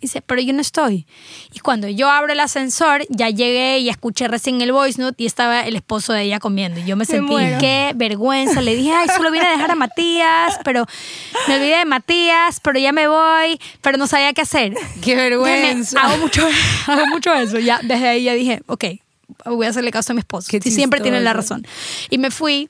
[0.02, 1.08] Dice, pero yo no estoy.
[1.54, 5.26] Y cuando yo abro el ascensor, ya llegué y escuché recién el voice note y
[5.26, 6.80] estaba el esposo de ella comiendo.
[6.80, 8.62] Y yo me sentí, qué vergüenza.
[8.62, 10.86] Le dije, ay, solo vine a dejar a Matías, pero
[11.48, 14.74] me olvidé de Matías, pero ya me voy, pero no sabía qué hacer.
[15.02, 16.02] Qué vergüenza.
[16.02, 16.48] hago mucho,
[16.88, 17.60] hago mucho eso.
[17.60, 18.86] Ya, desde ahí ya dije, ok,
[19.46, 20.50] voy a hacerle caso a mi esposo.
[20.52, 21.66] Si siempre tiene la razón.
[22.10, 22.70] Y me fui.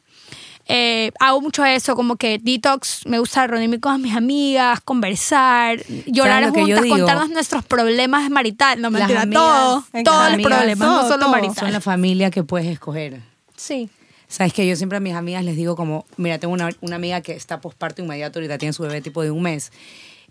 [0.66, 6.50] Eh, hago mucho eso, como que detox, me gusta reunirme con mis amigas, conversar, llorar
[6.52, 11.60] juntas, contarnos nuestros problemas maritales, no mentira, todo, todos los problemas, no solo maritales.
[11.60, 13.22] Son la familia que puedes escoger.
[13.58, 13.90] Sí.
[14.30, 17.22] Sabes que yo siempre a mis amigas les digo como, mira, tengo una, una amiga
[17.22, 19.72] que está posparto inmediato, ahorita tiene su bebé tipo de un mes,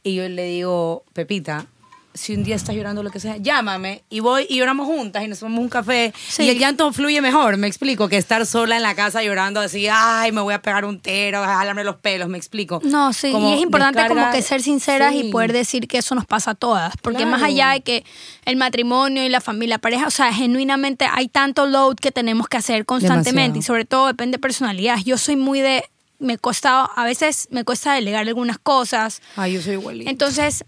[0.03, 1.67] y yo le digo, Pepita,
[2.15, 5.29] si un día estás llorando lo que sea, llámame y voy y lloramos juntas y
[5.29, 8.83] nos tomamos un café y el llanto fluye mejor, me explico, que estar sola en
[8.83, 12.39] la casa llorando así, ay, me voy a pegar un tero, jalarme los pelos, me
[12.39, 12.81] explico.
[12.85, 16.27] No, sí, y es importante como que ser sinceras y poder decir que eso nos
[16.27, 18.05] pasa a todas, porque más allá de que
[18.45, 22.57] el matrimonio y la familia, pareja, o sea, genuinamente hay tanto load que tenemos que
[22.57, 24.99] hacer constantemente y sobre todo depende de personalidad.
[25.05, 25.85] Yo soy muy de
[26.23, 29.21] me cuesta, a veces me cuesta delegar algunas cosas.
[29.37, 30.09] Ay, yo soy igualita.
[30.09, 30.65] Entonces,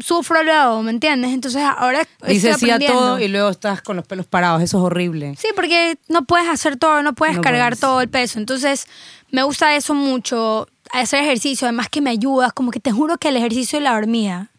[0.00, 1.32] sufro luego, ¿me entiendes?
[1.32, 4.84] Entonces ahora Dices sí a todo y luego estás con los pelos parados, eso es
[4.84, 5.34] horrible.
[5.38, 8.38] Sí, porque no puedes hacer todo, no puedes cargar todo el peso.
[8.38, 8.86] Entonces
[9.30, 13.28] me gusta eso mucho, hacer ejercicio, además que me ayudas, como que te juro que
[13.28, 14.50] el ejercicio y la dormida,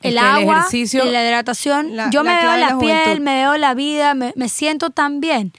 [0.00, 4.32] el agua, y la hidratación, yo me veo la, piel, me veo la vida, me,
[4.36, 5.52] me siento tan bien.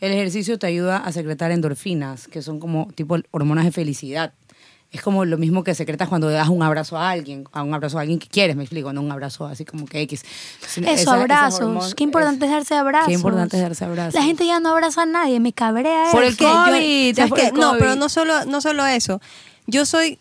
[0.00, 4.32] El ejercicio te ayuda a secretar endorfinas, que son como tipo hormonas de felicidad
[4.92, 7.98] es como lo mismo que secretas cuando das un abrazo a alguien, a un abrazo
[7.98, 10.24] a alguien que quieres, me explico, no un abrazo así como que X.
[10.84, 11.94] Eso, abrazos.
[11.94, 13.06] qué importante es, darse abrazos.
[13.06, 14.14] Qué importante es darse abrazos.
[14.14, 17.18] La gente ya no abraza a nadie, me cabrea Por el COVID.
[17.54, 19.20] no, pero no solo, no solo eso.
[19.66, 20.18] Yo soy,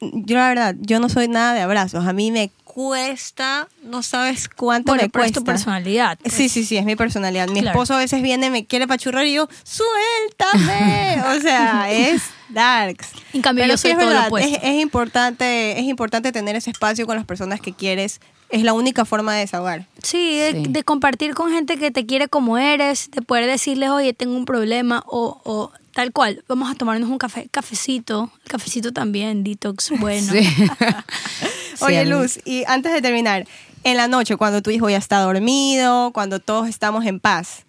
[0.00, 2.06] yo la verdad, yo no soy nada de abrazos.
[2.06, 5.24] A mí me cuesta, no sabes cuánto me cuesta.
[5.28, 6.18] es tu personalidad.
[6.18, 6.34] Pues.
[6.34, 7.48] Sí, sí, sí, es mi personalidad.
[7.48, 11.22] Mi esposo a veces viene, me quiere pachurrar y yo, suéltame.
[11.38, 13.12] o sea, es darks.
[13.32, 14.28] En cambio, yo soy es todo verdad,
[14.62, 18.20] es, importante, es importante tener ese espacio con las personas que quieres.
[18.50, 19.86] Es la única forma de desahogar.
[20.02, 24.36] Sí, de, compartir con gente que te quiere como eres, de poder decirles, oye, tengo
[24.36, 29.42] un problema, o, o Tal cual, vamos a tomarnos un café, cafecito, el cafecito también,
[29.42, 30.30] detox, bueno.
[31.80, 33.46] Oye, Luz, y antes de terminar,
[33.84, 37.64] en la noche, cuando tu hijo ya está dormido, cuando todos estamos en paz,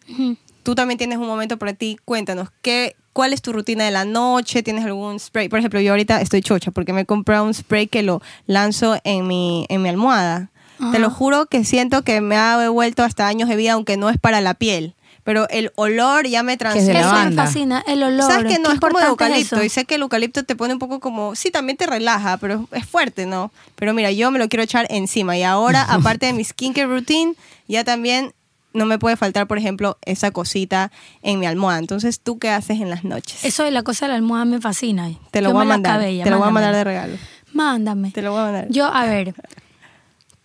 [0.64, 4.06] tú también tienes un momento para ti, cuéntanos, ¿qué, ¿cuál es tu rutina de la
[4.06, 4.64] noche?
[4.64, 5.48] ¿Tienes algún spray?
[5.48, 8.98] Por ejemplo, yo ahorita estoy chocha porque me he comprado un spray que lo lanzo
[9.04, 10.50] en mi, en mi almohada.
[10.92, 14.12] Te lo juro que siento que me ha devuelto hasta años de vida, aunque no
[14.12, 14.94] es para la piel
[15.28, 16.98] pero el olor ya me transmite.
[16.98, 18.32] Eso me fascina, el olor.
[18.32, 19.62] ¿Sabes que no es como de eucalipto?
[19.62, 22.66] Y sé que el eucalipto te pone un poco como, sí, también te relaja, pero
[22.72, 23.52] es fuerte, ¿no?
[23.76, 27.36] Pero mira, yo me lo quiero echar encima y ahora, aparte de mi skincare routine,
[27.68, 28.34] ya también
[28.72, 31.80] no me puede faltar, por ejemplo, esa cosita en mi almohada.
[31.80, 33.44] Entonces, ¿tú qué haces en las noches?
[33.44, 35.12] Eso de la cosa de la almohada me fascina.
[35.32, 36.00] Te lo voy a mandar.
[36.00, 37.18] te lo voy a mandar de regalo.
[37.52, 38.12] Mándame.
[38.12, 38.68] Te lo voy a mandar.
[38.70, 39.34] Yo, a ver,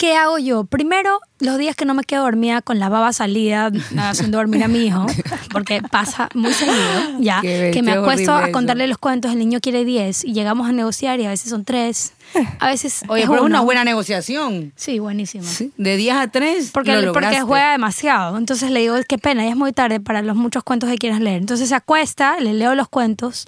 [0.03, 0.65] ¿qué hago yo?
[0.65, 4.67] Primero, los días que no me quedo dormida con la baba salida haciendo dormir a
[4.67, 5.07] mi hijo,
[5.53, 9.85] porque pasa muy seguido, ya, que me acuesto a contarle los cuentos, el niño quiere
[9.85, 12.15] 10 y llegamos a negociar y a veces son 3,
[12.59, 14.73] a veces Oye, es una buena negociación.
[14.75, 15.47] Sí, buenísima.
[15.77, 18.39] De 10 a 3 porque, porque juega demasiado.
[18.39, 21.21] Entonces le digo, qué pena, ya es muy tarde para los muchos cuentos que quieras
[21.21, 21.43] leer.
[21.43, 23.47] Entonces se acuesta, le leo los cuentos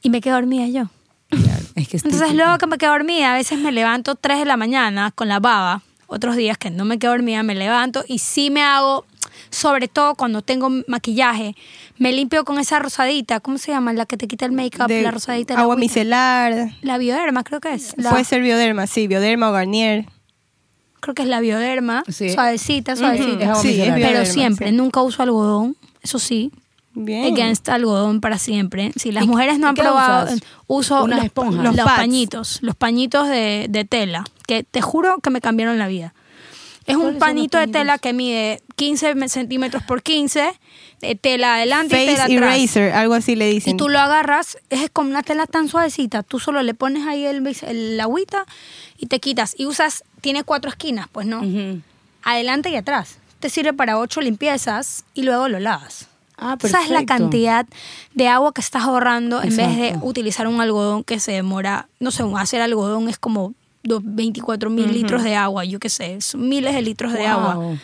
[0.00, 0.88] y me quedo dormida yo.
[1.76, 5.28] Entonces luego que me quedo dormida, a veces me levanto 3 de la mañana con
[5.28, 5.82] la baba.
[6.06, 9.04] Otros días que no me quedo dormida, me levanto y sí me hago,
[9.50, 11.54] sobre todo cuando tengo maquillaje,
[11.98, 13.92] me limpio con esa rosadita, ¿cómo se llama?
[13.92, 15.58] La que te quita el make-up, la rosadita.
[15.58, 16.70] agua micelar.
[16.82, 17.94] La bioderma creo que es.
[18.08, 20.06] Puede ser bioderma, sí, bioderma o Garnier.
[21.00, 23.54] Creo que es la bioderma, suavecita, suavecita.
[23.56, 26.52] sí, pero siempre, nunca uso algodón, eso sí,
[26.98, 27.26] Bien.
[27.26, 28.90] Against algodón para siempre.
[28.96, 30.34] Si las mujeres no han probado,
[30.66, 35.88] uso los, los, pañitos, los pañitos de, tela, que te juro que me cambiaron la
[35.88, 36.14] vida.
[36.86, 40.52] Es un pañito de tela que mide 15 centímetros por 15,
[41.02, 42.56] de tela adelante y tela atrás.
[42.56, 43.74] eraser, algo así le dicen.
[43.74, 47.26] Y tú lo agarras, es como una tela tan suavecita, tú solo le pones ahí
[47.26, 48.46] el, el agüita
[48.96, 49.54] y te quitas.
[49.58, 51.42] Y usas, tiene cuatro esquinas, pues no,
[52.22, 53.18] adelante y atrás.
[53.38, 56.08] Te sirve para ocho limpiezas y luego lo lavas.
[56.38, 57.66] Ah, sabes la cantidad
[58.14, 62.10] de agua que estás ahorrando en vez de utilizar un algodón que se demora, no
[62.10, 66.74] sé, hacer algodón es como 24 mil litros de agua, yo qué sé, son miles
[66.74, 67.78] de litros de agua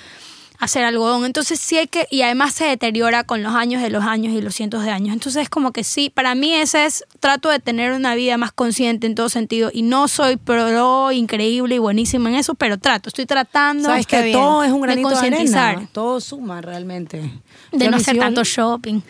[0.63, 1.25] hacer algodón.
[1.25, 4.41] Entonces sí hay que, y además se deteriora con los años de los años y
[4.41, 5.13] los cientos de años.
[5.13, 8.53] Entonces es como que sí, para mí ese es, trato de tener una vida más
[8.53, 13.09] consciente en todo sentido y no soy pro increíble y buenísima en eso, pero trato,
[13.09, 13.89] estoy tratando.
[13.89, 15.89] Sabes que todo es un granito de, concientizar.
[15.91, 17.29] todo suma realmente.
[17.73, 19.01] De no hacer tanto shopping.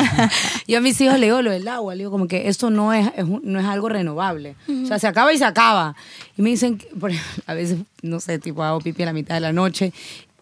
[0.68, 2.92] yo a mis hijos le digo lo del agua, le digo como que esto no
[2.92, 3.10] es,
[3.42, 4.56] no es algo renovable.
[4.68, 5.96] O sea, se acaba y se acaba.
[6.36, 7.12] Y me dicen, por
[7.46, 9.94] a veces, no sé, tipo hago pipi a la mitad de la noche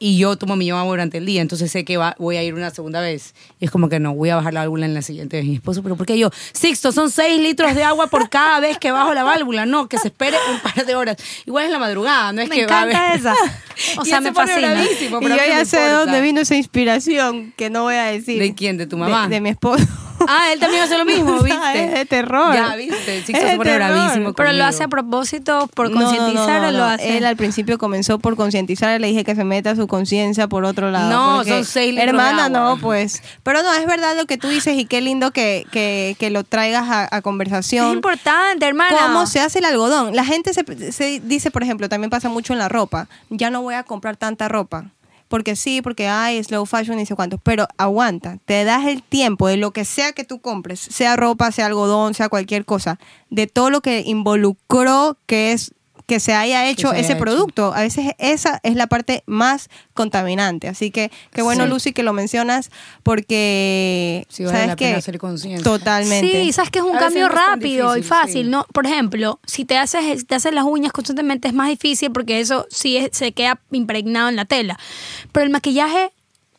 [0.02, 2.54] y yo tomo mi agua durante el día, entonces sé que va, voy a ir
[2.54, 3.34] una segunda vez.
[3.60, 5.46] Y es como que no, voy a bajar la válvula en la siguiente vez.
[5.46, 6.30] Mi esposo, pero ¿por qué yo?
[6.52, 9.66] Sixto, son seis litros de agua por cada vez que bajo la válvula.
[9.66, 11.18] No, que se espere un par de horas.
[11.44, 13.34] Igual es la madrugada, no es que va a esa.
[13.96, 14.84] O sea, me fascina.
[14.84, 18.38] Y yo ya sé de dónde vino esa inspiración, que no voy a decir.
[18.38, 18.76] ¿De quién?
[18.76, 19.28] ¿De tu mamá?
[19.28, 19.86] de mi esposo.
[20.28, 21.84] Ah, él también hace lo mismo, ¿viste?
[21.84, 22.54] es de terror.
[22.54, 23.22] Ya, ¿viste?
[23.24, 27.16] Sí, se pone bravísimo Pero lo hace a propósito, por concientizar o lo hace.
[27.16, 30.90] Él al principio comenzó por concientizar, le dije que se meta su conciencia por otro
[30.90, 31.10] lado.
[31.10, 33.22] No, son seis Hermana, no, pues.
[33.42, 36.44] Pero no, es verdad lo que tú dices y qué lindo que, que, que lo
[36.44, 37.88] traigas a, conversación.
[37.88, 38.96] Es importante, hermana.
[38.98, 40.16] ¿Cómo se hace el algodón?
[40.16, 43.08] La gente se, se dice, por ejemplo, también pasa mucho en la ropa.
[43.28, 44.86] Ya no voy a comprar tanta ropa
[45.30, 49.46] porque sí, porque hay slow fashion y sé cuánto, pero aguanta, te das el tiempo
[49.46, 52.98] de lo que sea que tú compres, sea ropa, sea algodón, sea cualquier cosa,
[53.30, 55.72] de todo lo que involucró que es
[56.10, 57.72] que se haya hecho ese producto.
[57.72, 60.66] A veces esa es la parte más contaminante.
[60.66, 62.72] Así que qué bueno, Lucy, que lo mencionas
[63.04, 65.00] porque sabes que
[65.62, 66.42] totalmente.
[66.42, 68.66] Sí, sabes que es un cambio rápido y fácil, ¿no?
[68.72, 72.66] Por ejemplo, si te haces te haces las uñas constantemente es más difícil porque eso
[72.70, 74.80] sí se queda impregnado en la tela.
[75.30, 76.10] Pero el maquillaje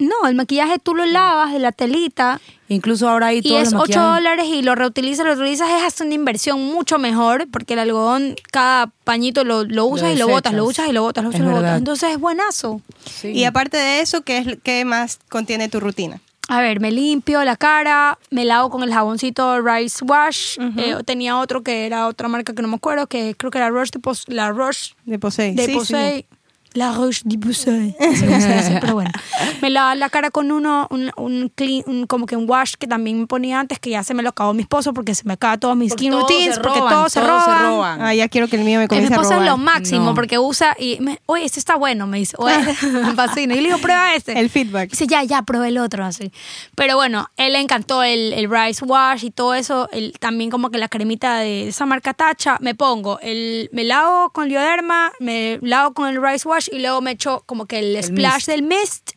[0.02, 2.42] no, el maquillaje tú lo lavas de la telita.
[2.68, 3.54] Incluso ahora hay todo.
[3.54, 7.48] Y es 8 dólares y lo reutilizas, lo reutilizas, es hasta una inversión mucho mejor
[7.52, 11.04] porque el algodón, cada pañito lo, lo usas y lo botas, lo usas y lo
[11.04, 11.78] botas, lo usas y lo botas.
[11.78, 12.82] Entonces es buenazo.
[13.24, 16.20] Y aparte de eso, ¿qué, es, ¿qué más contiene tu rutina?
[16.48, 20.58] A ver, me limpio la cara, me lavo con el jaboncito Rice Wash.
[20.78, 23.70] Eh, tenía otro que era otra marca que no me acuerdo, que creo que era
[23.70, 25.18] Roche de, la Roche de.
[25.54, 26.26] De Posay.
[26.74, 27.96] La Roche de Posay.
[28.80, 29.12] pero bueno.
[29.62, 33.20] Me lavaba la cara con uno, un, un, clean, como que un wash que también
[33.20, 35.58] me ponía antes, que ya se me lo acabó mi esposo porque se me acaba
[35.58, 38.02] todos mis skin routines, porque todos, se, roban.
[38.02, 40.76] Ah, ya quiero que el mío me comience Mi esposo es lo máximo porque usa
[40.80, 42.36] y me, oye, este está bueno, me dice.
[42.40, 43.54] Oye, me fascina.
[43.54, 44.40] Y le digo, prueba este.
[44.40, 44.92] El feedback.
[44.92, 46.32] dice, ya, ya, probé el otro, así.
[46.76, 49.90] Pero bueno, él le encantó el, el rice wash y todo eso.
[49.92, 52.58] El, también como que la cremita de esa marca Tacha.
[52.62, 57.02] Me pongo, el, me lavo con Lioderma, me lavo con el rice wash y luego
[57.02, 59.12] me echo como que el, splash del mist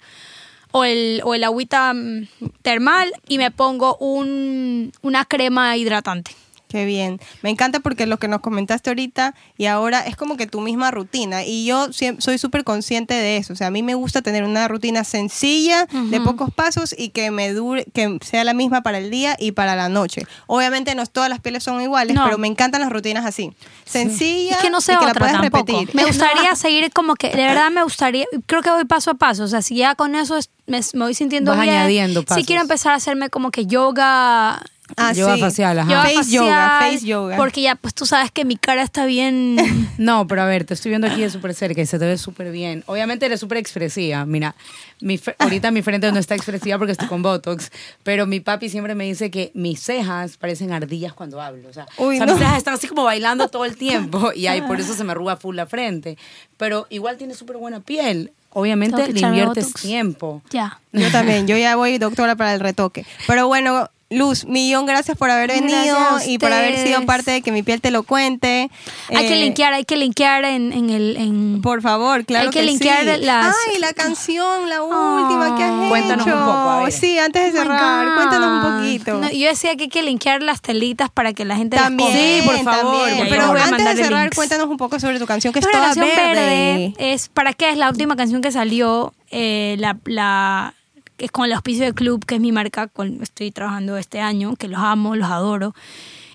[0.73, 2.29] o el, o el agüita mm,
[2.63, 6.33] termal y me pongo un, una crema hidratante.
[6.75, 7.21] Qué bien.
[7.43, 10.91] Me encanta porque lo que nos comentaste ahorita y ahora es como que tu misma
[10.91, 11.45] rutina.
[11.45, 13.53] Y yo soy súper consciente de eso.
[13.53, 17.31] O sea, a mí me gusta tener una rutina sencilla, de pocos pasos y que
[17.31, 20.27] me dure, que sea la misma para el día y para la noche.
[20.49, 23.53] Obviamente no todas las pieles son iguales, pero me encantan las rutinas así.
[23.85, 25.91] Sencillas que no y que la puedes repetir.
[25.95, 29.45] Me gustaría seguir como que, de verdad me gustaría, creo que voy paso a paso.
[29.45, 31.77] O sea, si ya con eso me, voy sintiendo Vas bien.
[31.77, 34.61] añadiendo Si quiero empezar a hacerme como que yoga
[34.97, 36.03] Ah, yoga facial, ajá.
[36.03, 37.37] face yoga, face yoga.
[37.37, 39.57] Porque ya, pues tú sabes que mi cara está bien.
[39.99, 42.19] no, pero a ver, te estoy viendo aquí de súper cerca y se te ve
[42.19, 42.85] súper bien.
[42.87, 44.25] Obviamente eres súper expresiva.
[44.25, 44.55] Mira,
[45.01, 47.71] mi, ahorita mi frente no está expresiva porque estoy con Botox,
[48.03, 51.69] pero mi papi siempre me dice que mis cejas parecen ardillas cuando hablo.
[51.69, 54.95] O sea, mis cejas están así como bailando todo el tiempo y ahí por eso
[54.95, 56.17] se me arruga full la frente.
[56.57, 60.43] Pero igual tiene súper buena piel obviamente le inviertes tiempo.
[60.51, 60.81] Ya.
[60.93, 63.05] Yo también, yo ya voy doctora para el retoque.
[63.27, 65.97] Pero bueno, Luz, millón gracias por haber venido
[66.27, 68.71] y por haber sido parte de que mi piel te lo cuente.
[69.09, 71.17] Hay que eh, linkear, hay que linkear en, en el...
[71.17, 71.61] En...
[71.63, 73.55] Por favor, claro Hay que, linkear las...
[73.69, 75.89] Ay, la canción, la última que has hecho.
[75.89, 79.31] Cuéntanos un poco, Sí, antes de oh cerrar, cuéntanos un poquito.
[79.33, 82.59] yo decía que hay que linkear las telitas para que la gente También, sí, por
[82.63, 83.09] favor.
[83.29, 86.95] Pero antes de cerrar, cuéntanos un poco sobre tu canción que es toda canción verde.
[86.99, 87.71] Es, ¿para qué?
[87.71, 89.99] Es la última canción que salió, eh, la...
[90.05, 90.75] la
[91.17, 94.21] que es con el auspicio del club, que es mi marca, con estoy trabajando este
[94.21, 95.75] año, que los amo, los adoro.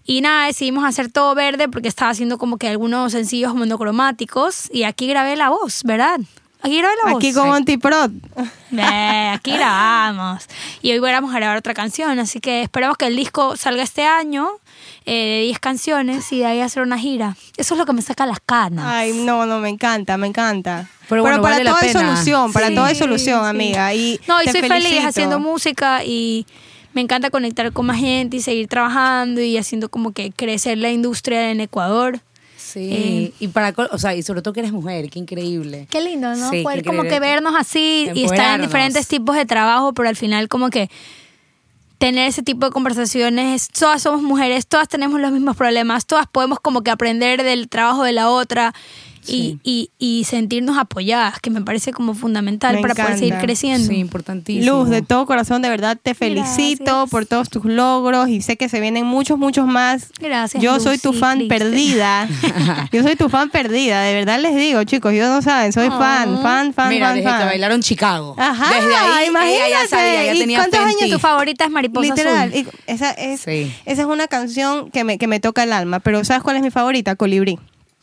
[0.06, 4.84] Y nada, decidimos hacer todo verde porque estaba haciendo como que algunos sencillos monocromáticos y
[4.84, 6.20] aquí grabé la voz, ¿verdad?
[6.62, 7.20] Aquí grabé la voz.
[7.20, 8.12] Aquí con Antiprod.
[9.34, 10.46] aquí grabamos.
[10.82, 14.04] y hoy vamos a grabar otra canción, así que esperamos que el disco salga este
[14.04, 14.50] año
[15.12, 17.36] eh, de 10 canciones y de ahí hacer una gira.
[17.58, 18.86] Eso es lo que me saca las canas.
[18.88, 20.88] Ay, no, no, me encanta, me encanta.
[21.10, 23.92] Pero, para todo hay solución, para todo hay solución, amiga.
[23.96, 26.46] Y no, y soy feliz haciendo música y
[26.94, 30.92] me encanta conectar con más gente y seguir trabajando y haciendo como que crecer la
[30.92, 32.20] industria en Ecuador.
[32.56, 35.88] Sí, eh, y para, o sea, y sobre todo que eres mujer, qué increíble.
[35.90, 36.52] Qué lindo, ¿no?
[36.62, 40.48] Poder como que vernos así y estar en diferentes tipos de trabajo, pero al final
[40.50, 40.88] como que
[42.00, 46.60] tener ese tipo de conversaciones, todas somos mujeres, todas tenemos los mismos problemas, todas podemos
[46.60, 48.74] como que aprender del trabajo de la otra
[49.28, 53.88] y, y, sentirnos apoyadas, que me parece como fundamental para poder seguir creciendo.
[53.88, 54.80] Sí, importantísimo.
[54.80, 58.70] Luz, de todo corazón, de verdad te felicito por todos tus logros y sé que
[58.70, 60.12] se vienen muchos, muchos más.
[60.20, 60.62] Gracias.
[60.62, 62.28] Yo soy tu fan perdida.
[62.92, 66.42] yo soy tu fan perdida, de verdad les digo, chicos, yo no saben, soy fan,
[66.42, 67.40] fan, fan, Mira, fan, desde fan.
[67.40, 68.36] que bailaron Chicago.
[68.38, 69.68] Ajá, desde ahí imagínate.
[69.68, 72.54] ella ya sabía, ya tenía ¿Cuántos años tu favorita es Mariposa Literal,
[72.88, 76.44] esa es, esa es una canción que me, que me toca el alma, pero ¿sabes
[76.44, 77.16] cuál es mi favorita?
[77.16, 77.60] Colibrí.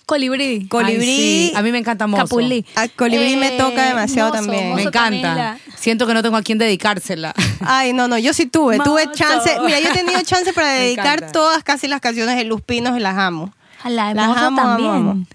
[0.07, 0.69] Colibrí.
[0.69, 1.53] Colibrí.
[1.57, 2.23] A mí me encanta Mozo.
[2.23, 2.65] Capulí.
[2.77, 4.73] A Colibrí me eh, toca demasiado también.
[4.75, 5.59] me encanta.
[5.77, 7.35] Siento que no tengo a quién dedicársela.
[7.61, 8.79] Ay, no, no, yo sí tuve.
[8.79, 9.59] Tuve chance.
[9.65, 13.01] Mira, yo he tenido chance para dedicar todas casi las canciones de Luz Pinos y
[13.01, 13.53] las amo.
[13.85, 14.91] La las Mozo amo, también.
[14.91, 15.27] Amo,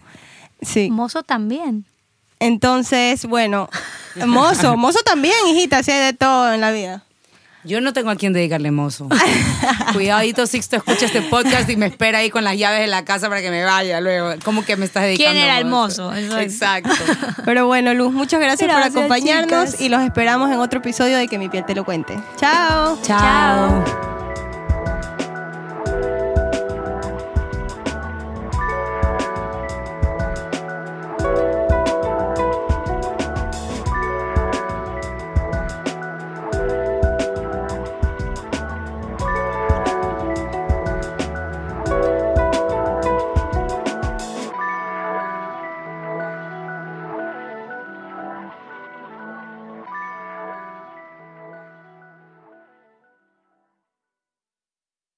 [0.62, 0.90] Sí.
[0.90, 1.86] Mozo también.
[2.40, 3.70] Entonces, bueno,
[4.26, 7.04] Mozo, Mozo también, hijita, así de todo en la vida.
[7.64, 9.08] Yo no tengo a quién dedicarle mozo.
[9.94, 13.30] Cuidadito, Sixto, escucha este podcast y me espera ahí con las llaves de la casa
[13.30, 14.34] para que me vaya luego.
[14.44, 15.32] ¿Cómo que me estás dedicando?
[15.34, 16.14] ¿Quién era el mozo?
[16.16, 16.90] Exacto.
[17.46, 21.38] Pero bueno, Luz, muchas gracias, por acompañarnos y los esperamos en otro episodio de Que
[21.38, 22.18] mi piel te lo cuente.
[22.38, 22.98] Chao.
[23.04, 24.31] Chao.